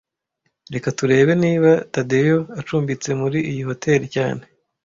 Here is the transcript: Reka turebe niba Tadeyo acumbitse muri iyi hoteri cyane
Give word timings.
Reka 0.73 0.89
turebe 0.97 1.33
niba 1.43 1.69
Tadeyo 1.93 2.39
acumbitse 2.59 3.09
muri 3.21 3.39
iyi 3.51 3.61
hoteri 3.69 4.05
cyane 4.15 4.41